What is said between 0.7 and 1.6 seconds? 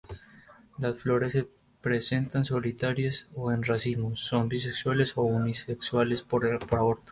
Las flores se